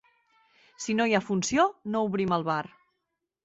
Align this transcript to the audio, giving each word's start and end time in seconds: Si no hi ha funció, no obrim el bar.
Si 0.85 0.95
no 1.01 1.07
hi 1.11 1.13
ha 1.17 1.21
funció, 1.27 1.67
no 1.97 2.05
obrim 2.11 2.37
el 2.41 2.51
bar. 2.51 2.61